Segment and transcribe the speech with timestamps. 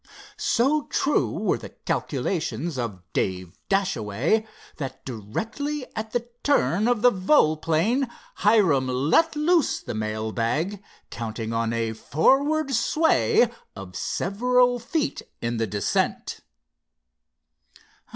[0.39, 7.11] So true were the calculations of Dave Dashaway, that, directly at the turn of the
[7.11, 15.21] volplane Hiram let loose the mail bag, counting on a forward sway of several feet
[15.39, 16.39] in the descent.